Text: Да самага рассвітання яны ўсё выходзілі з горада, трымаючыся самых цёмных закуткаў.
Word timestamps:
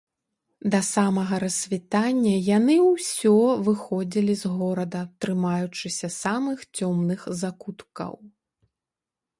Да 0.75 0.77
самага 0.85 1.35
рассвітання 1.43 2.31
яны 2.57 2.77
ўсё 2.85 3.35
выходзілі 3.67 4.33
з 4.43 4.53
горада, 4.57 5.01
трымаючыся 5.27 6.07
самых 6.23 6.57
цёмных 6.77 7.19
закуткаў. 7.45 8.13